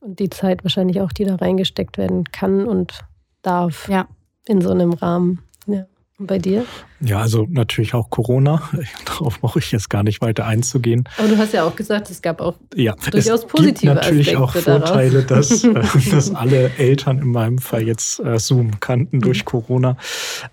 [0.00, 3.00] Und die Zeit wahrscheinlich auch, die da reingesteckt werden kann und
[3.42, 3.88] darf.
[3.88, 4.08] Ja.
[4.46, 5.42] In so einem Rahmen.
[5.66, 5.84] Ja.
[6.20, 6.66] Und bei dir?
[7.00, 8.62] Ja, also natürlich auch Corona.
[9.06, 11.08] Darauf brauche ich jetzt gar nicht weiter einzugehen.
[11.16, 14.36] Aber du hast ja auch gesagt, es gab auch ja, durchaus positive es gibt natürlich
[14.36, 19.20] Aspekte auch Vorteile, dass, äh, dass alle Eltern in meinem Fall jetzt äh, Zoom kannten
[19.20, 19.44] durch mhm.
[19.46, 19.96] Corona.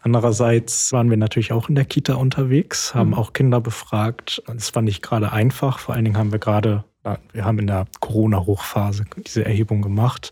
[0.03, 3.15] Andererseits waren wir natürlich auch in der Kita unterwegs, haben mhm.
[3.15, 4.41] auch Kinder befragt.
[4.55, 5.79] Es war nicht gerade einfach.
[5.79, 6.85] Vor allen Dingen haben wir gerade,
[7.33, 10.31] wir haben in der Corona-Hochphase diese Erhebung gemacht.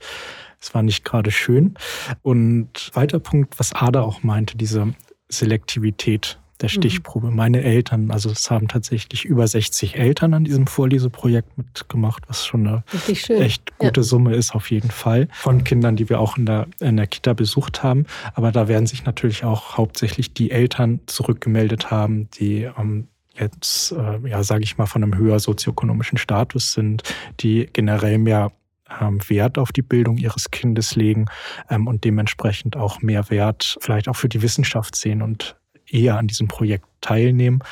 [0.61, 1.75] Es war nicht gerade schön.
[2.23, 4.95] Und weiter Punkt, was Ada auch meinte, diese
[5.29, 6.73] Selektivität der mhm.
[6.73, 7.27] Stichprobe.
[7.29, 7.35] Mhm.
[7.35, 12.67] Meine Eltern, also es haben tatsächlich über 60 Eltern an diesem Vorleseprojekt mitgemacht, was schon
[12.67, 12.83] eine
[13.29, 14.03] echt gute ja.
[14.03, 15.27] Summe ist auf jeden Fall.
[15.31, 18.05] Von Kindern, die wir auch in der, in der Kita besucht haben.
[18.33, 24.27] Aber da werden sich natürlich auch hauptsächlich die Eltern zurückgemeldet haben, die ähm, jetzt, äh,
[24.27, 27.03] ja, sage ich mal, von einem höher sozioökonomischen Status sind,
[27.41, 28.51] die generell mehr
[28.89, 31.25] Wert auf die Bildung ihres Kindes legen
[31.69, 35.55] ähm, und dementsprechend auch mehr Wert vielleicht auch für die Wissenschaft sehen und
[35.89, 37.63] eher an diesem Projekt teilnehmen.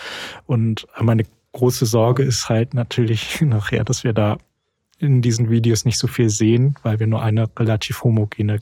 [0.45, 4.38] Und meine große Sorge ist halt natürlich nachher, dass wir da
[4.99, 8.60] in diesen Videos nicht so viel sehen, weil wir nur eine relativ homogene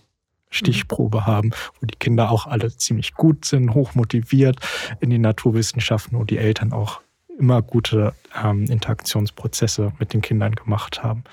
[0.49, 1.25] Stichprobe mhm.
[1.25, 4.57] haben, wo die Kinder auch alle ziemlich gut sind, hochmotiviert
[4.99, 7.01] in die Naturwissenschaften und die Eltern auch
[7.39, 11.23] immer gute ähm, Interaktionsprozesse mit den Kindern gemacht haben.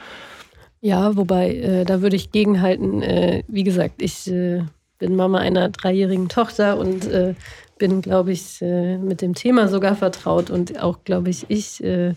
[0.81, 3.03] Ja, wobei, äh, da würde ich gegenhalten.
[3.03, 4.63] Äh, wie gesagt, ich äh,
[4.99, 7.35] bin Mama einer dreijährigen Tochter und äh,
[7.79, 12.15] bin, glaube ich, äh, mit dem Thema sogar vertraut und auch, glaube ich, ich äh,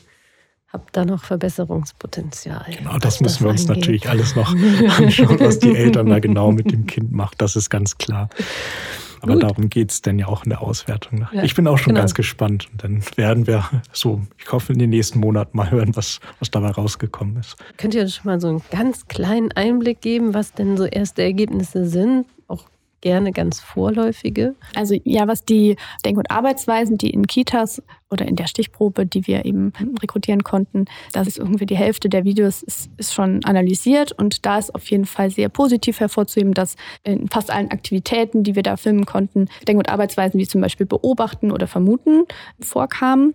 [0.67, 2.65] habe da noch Verbesserungspotenzial.
[2.77, 3.77] Genau, das müssen das wir uns angeht.
[3.77, 4.55] natürlich alles noch
[4.97, 7.41] anschauen, was die Eltern da genau mit dem Kind macht.
[7.41, 8.29] Das ist ganz klar.
[9.21, 9.43] Aber Gut.
[9.43, 11.19] darum geht es denn ja auch in der Auswertung.
[11.19, 11.29] Ne?
[11.31, 12.01] Ja, ich bin auch schon genau.
[12.01, 12.67] ganz gespannt.
[12.71, 16.49] Und dann werden wir so, ich hoffe, in den nächsten Monaten mal hören, was, was
[16.49, 17.55] dabei rausgekommen ist.
[17.77, 21.21] Könnt ihr uns schon mal so einen ganz kleinen Einblick geben, was denn so erste
[21.21, 22.25] Ergebnisse sind?
[23.01, 24.55] Gerne ganz vorläufige.
[24.75, 29.27] Also ja, was die Denk- und Arbeitsweisen, die in Kitas oder in der Stichprobe, die
[29.27, 34.11] wir eben rekrutieren konnten, das ist irgendwie die Hälfte der Videos ist, ist schon analysiert
[34.11, 38.55] und da ist auf jeden Fall sehr positiv hervorzuheben, dass in fast allen Aktivitäten, die
[38.55, 42.25] wir da filmen konnten, Denk- und Arbeitsweisen wie zum Beispiel beobachten oder vermuten
[42.59, 43.33] vorkamen.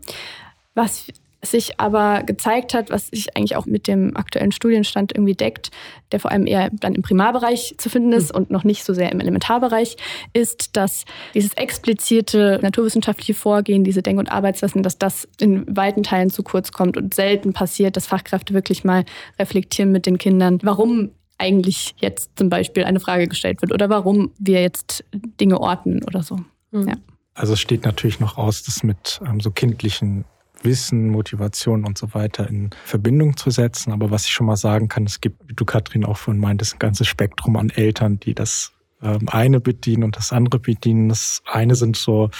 [0.74, 1.08] Was
[1.50, 5.70] sich aber gezeigt hat, was sich eigentlich auch mit dem aktuellen Studienstand irgendwie deckt,
[6.12, 8.40] der vor allem eher dann im Primarbereich zu finden ist mhm.
[8.40, 9.96] und noch nicht so sehr im Elementarbereich,
[10.32, 11.04] ist, dass
[11.34, 16.72] dieses explizite naturwissenschaftliche Vorgehen, diese Denk- und Arbeitsweisen, dass das in weiten Teilen zu kurz
[16.72, 19.04] kommt und selten passiert, dass Fachkräfte wirklich mal
[19.38, 24.30] reflektieren mit den Kindern, warum eigentlich jetzt zum Beispiel eine Frage gestellt wird oder warum
[24.38, 26.36] wir jetzt Dinge ordnen oder so.
[26.70, 26.88] Mhm.
[26.88, 26.94] Ja.
[27.34, 30.24] Also es steht natürlich noch aus, dass mit ähm, so kindlichen
[30.62, 33.92] Wissen, Motivation und so weiter in Verbindung zu setzen.
[33.92, 36.74] Aber was ich schon mal sagen kann, es gibt, wie du Katrin auch vorhin meintest,
[36.74, 41.08] ein ganzes Spektrum an Eltern, die das ähm, eine bedienen und das andere bedienen.
[41.08, 42.30] Das eine sind so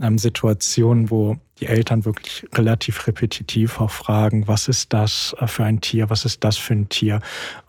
[0.00, 5.64] ähm, Situationen, wo die Eltern wirklich relativ repetitiv auch fragen, was ist das äh, für
[5.64, 7.20] ein Tier, was ist das für ein Tier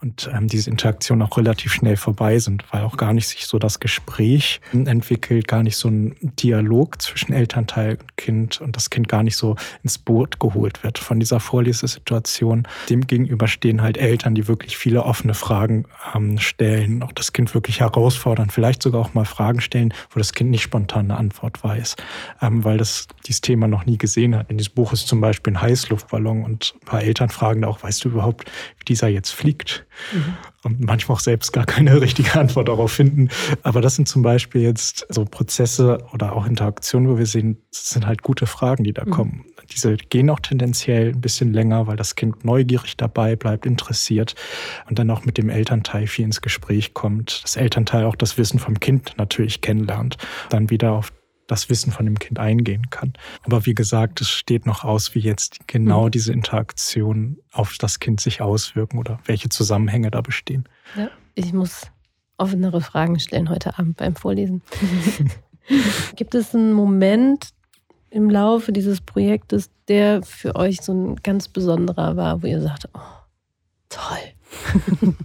[0.02, 3.60] und ähm, diese Interaktion auch relativ schnell vorbei sind, weil auch gar nicht sich so
[3.60, 9.08] das Gespräch entwickelt, gar nicht so ein Dialog zwischen Elternteil und Kind und das Kind
[9.08, 12.68] gar nicht so ins Boot geholt wird von dieser Vorlesesituation.
[12.90, 17.54] Dem gegenüber stehen halt Eltern, die wirklich viele offene Fragen ähm, stellen, auch das Kind
[17.54, 21.64] wirklich herausfordern, vielleicht sogar auch mal Fragen stellen, wo das Kind nicht spontan eine Antwort
[21.64, 21.96] weiß,
[22.42, 24.50] ähm, weil das dieses Thema noch noch nie gesehen hat.
[24.50, 28.06] In diesem Buch ist zum Beispiel ein Heißluftballon und ein paar Eltern fragen auch, weißt
[28.06, 29.86] du überhaupt, wie dieser jetzt fliegt?
[30.14, 30.34] Mhm.
[30.64, 33.30] Und manchmal auch selbst gar keine richtige Antwort darauf finden.
[33.64, 37.90] Aber das sind zum Beispiel jetzt so Prozesse oder auch Interaktionen, wo wir sehen, das
[37.90, 39.12] sind halt gute Fragen, die da mhm.
[39.12, 39.46] kommen.
[39.72, 44.36] Diese gehen auch tendenziell ein bisschen länger, weil das Kind neugierig dabei bleibt, interessiert
[44.90, 47.42] und dann auch mit dem Elternteil viel ins Gespräch kommt.
[47.44, 50.18] Das Elternteil auch das Wissen vom Kind natürlich kennenlernt,
[50.50, 51.14] dann wieder auf
[51.52, 53.12] das Wissen von dem Kind eingehen kann.
[53.44, 56.12] Aber wie gesagt, es steht noch aus, wie jetzt genau mhm.
[56.12, 60.64] diese Interaktion auf das Kind sich auswirken oder welche Zusammenhänge da bestehen.
[60.96, 61.88] Ja, ich muss
[62.38, 64.62] offenere Fragen stellen heute Abend beim Vorlesen.
[66.16, 67.50] Gibt es einen Moment
[68.10, 72.88] im Laufe dieses Projektes, der für euch so ein ganz besonderer war, wo ihr sagt,
[72.94, 73.00] oh,
[73.90, 75.14] toll.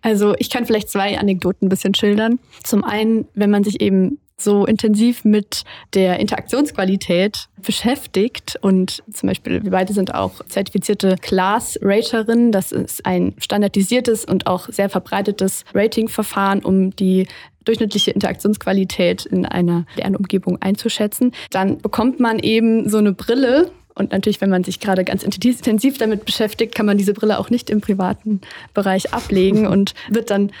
[0.00, 2.38] Also ich kann vielleicht zwei Anekdoten ein bisschen schildern.
[2.62, 9.62] Zum einen, wenn man sich eben so intensiv mit der Interaktionsqualität beschäftigt und zum Beispiel
[9.64, 12.52] wir beide sind auch zertifizierte Class-Raterinnen.
[12.52, 17.26] Das ist ein standardisiertes und auch sehr verbreitetes Ratingverfahren, um die
[17.64, 21.32] durchschnittliche Interaktionsqualität in einer Lernumgebung einzuschätzen.
[21.50, 25.98] Dann bekommt man eben so eine Brille, und natürlich, wenn man sich gerade ganz intensiv
[25.98, 28.40] damit beschäftigt, kann man diese Brille auch nicht im privaten
[28.72, 30.52] Bereich ablegen und wird dann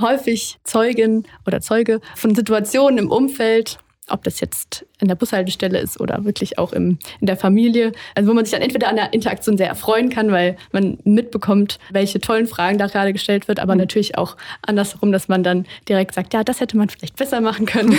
[0.00, 3.78] häufig Zeugin oder Zeuge von Situationen im Umfeld,
[4.08, 8.28] ob das jetzt in der Bushaltestelle ist oder wirklich auch im, in der Familie, also
[8.28, 12.20] wo man sich dann entweder an der Interaktion sehr erfreuen kann, weil man mitbekommt, welche
[12.20, 13.80] tollen Fragen da gerade gestellt wird, aber mhm.
[13.80, 17.64] natürlich auch andersherum, dass man dann direkt sagt, ja, das hätte man vielleicht besser machen
[17.64, 17.96] können.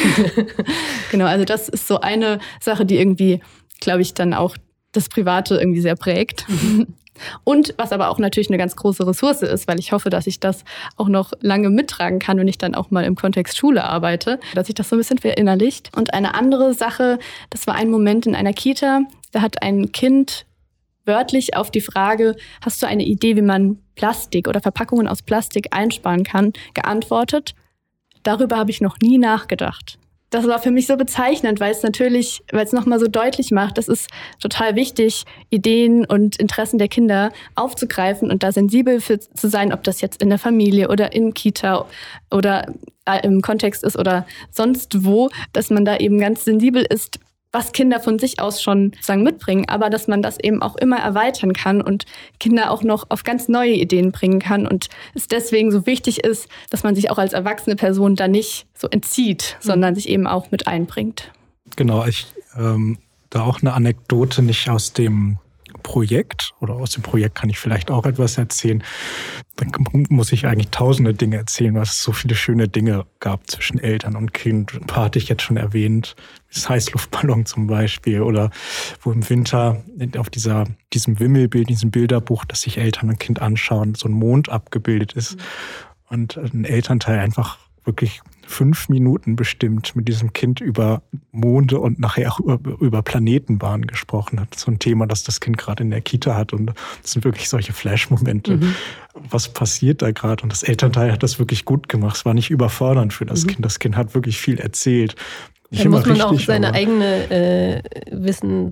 [1.12, 3.42] genau, also das ist so eine Sache, die irgendwie,
[3.80, 4.58] glaube ich, dann auch
[4.92, 6.48] das Private irgendwie sehr prägt.
[6.50, 6.88] Mhm.
[7.44, 10.40] Und was aber auch natürlich eine ganz große Ressource ist, weil ich hoffe, dass ich
[10.40, 10.64] das
[10.98, 14.68] auch noch lange mittragen kann, wenn ich dann auch mal im Kontext Schule arbeite, dass
[14.68, 15.96] sich das so ein bisschen verinnerlicht.
[15.96, 20.46] Und eine andere Sache, das war ein Moment in einer Kita, da hat ein Kind
[21.06, 25.68] wörtlich auf die Frage, hast du eine Idee, wie man Plastik oder Verpackungen aus Plastik
[25.72, 27.54] einsparen kann, geantwortet,
[28.24, 30.00] darüber habe ich noch nie nachgedacht
[30.34, 33.78] das war für mich so bezeichnend, weil es natürlich, weil es nochmal so deutlich macht,
[33.78, 39.48] das ist total wichtig, Ideen und Interessen der Kinder aufzugreifen und da sensibel für zu
[39.48, 41.86] sein, ob das jetzt in der Familie oder in Kita
[42.32, 42.74] oder
[43.06, 47.20] äh, im Kontext ist oder sonst wo, dass man da eben ganz sensibel ist,
[47.54, 50.98] was Kinder von sich aus schon sagen mitbringen, aber dass man das eben auch immer
[50.98, 52.06] erweitern kann und
[52.40, 56.50] Kinder auch noch auf ganz neue Ideen bringen kann und es deswegen so wichtig ist,
[56.72, 59.66] dass man sich auch als erwachsene Person da nicht so entzieht, mhm.
[59.66, 61.32] sondern sich eben auch mit einbringt.
[61.76, 62.26] Genau, ich
[62.58, 62.98] ähm,
[63.30, 65.38] da auch eine Anekdote nicht aus dem
[65.84, 68.84] Projekt oder aus dem Projekt kann ich vielleicht auch etwas erzählen.
[69.58, 69.72] Dann
[70.10, 74.16] muss ich eigentlich tausende Dinge erzählen, weil es so viele schöne Dinge gab zwischen Eltern
[74.16, 74.74] und Kind.
[74.74, 76.16] Ein paar hatte ich jetzt schon erwähnt.
[76.52, 78.50] Das Heißluftballon zum Beispiel oder
[79.02, 79.84] wo im Winter
[80.18, 84.50] auf dieser, diesem Wimmelbild, diesem Bilderbuch, das sich Eltern und Kind anschauen, so ein Mond
[84.50, 85.36] abgebildet ist.
[85.36, 85.42] Mhm.
[86.10, 88.22] Und ein Elternteil einfach wirklich
[88.54, 94.40] fünf Minuten bestimmt mit diesem Kind über Monde und nachher auch über, über Planetenbahnen gesprochen
[94.40, 94.56] hat.
[94.56, 96.54] So ein Thema, das das Kind gerade in der Kita hat.
[96.54, 96.68] Und
[97.02, 98.58] das sind wirklich solche Flash-Momente.
[98.58, 98.76] Mhm.
[99.30, 100.44] Was passiert da gerade?
[100.44, 102.16] Und das Elternteil hat das wirklich gut gemacht.
[102.18, 103.50] Es war nicht überfordernd für das mhm.
[103.50, 103.66] Kind.
[103.66, 105.16] Das Kind hat wirklich viel erzählt.
[105.72, 108.70] Nicht Dann muss man richtig, auch seine eigene äh, Wissen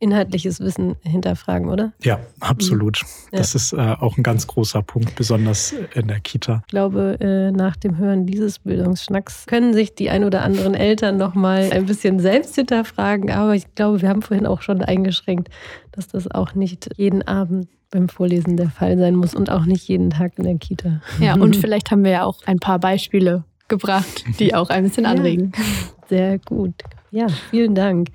[0.00, 1.92] inhaltliches Wissen hinterfragen, oder?
[2.02, 3.02] Ja, absolut.
[3.02, 3.36] Mhm.
[3.36, 6.62] Das ist äh, auch ein ganz großer Punkt, besonders in der Kita.
[6.66, 11.16] Ich glaube, äh, nach dem Hören dieses Bildungsschnacks können sich die ein oder anderen Eltern
[11.16, 13.30] noch mal ein bisschen selbst hinterfragen.
[13.30, 15.48] Aber ich glaube, wir haben vorhin auch schon eingeschränkt,
[15.92, 19.88] dass das auch nicht jeden Abend beim Vorlesen der Fall sein muss und auch nicht
[19.88, 21.00] jeden Tag in der Kita.
[21.20, 25.06] Ja, und vielleicht haben wir ja auch ein paar Beispiele gebracht, die auch ein bisschen
[25.06, 25.52] anregen.
[25.56, 25.64] Ja,
[26.08, 26.74] sehr gut.
[27.10, 28.08] Ja, vielen Dank.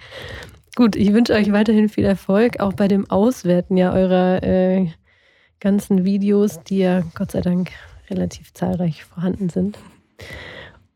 [0.75, 4.87] Gut, ich wünsche euch weiterhin viel Erfolg, auch bei dem Auswerten ja eurer äh,
[5.59, 7.69] ganzen Videos, die ja Gott sei Dank
[8.09, 9.77] relativ zahlreich vorhanden sind.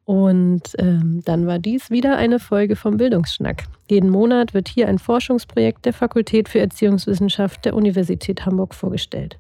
[0.04, 3.66] Und ähm, dann war dies wieder eine Folge vom Bildungsschnack.
[3.90, 9.38] Jeden Monat wird hier ein Forschungsprojekt der Fakultät für Erziehungswissenschaft der Universität Hamburg vorgestellt.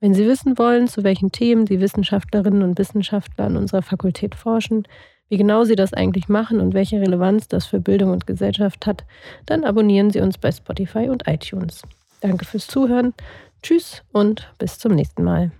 [0.00, 4.86] Wenn Sie wissen wollen, zu welchen Themen die Wissenschaftlerinnen und Wissenschaftler an unserer Fakultät forschen,
[5.28, 9.04] wie genau Sie das eigentlich machen und welche Relevanz das für Bildung und Gesellschaft hat,
[9.46, 11.82] dann abonnieren Sie uns bei Spotify und iTunes.
[12.20, 13.14] Danke fürs Zuhören.
[13.62, 15.50] Tschüss und bis zum nächsten Mal.